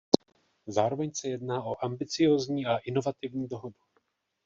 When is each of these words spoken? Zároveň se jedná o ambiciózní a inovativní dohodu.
Zároveň 0.67 1.11
se 1.13 1.29
jedná 1.29 1.63
o 1.63 1.85
ambiciózní 1.85 2.65
a 2.65 2.77
inovativní 2.77 3.47
dohodu. 3.47 3.75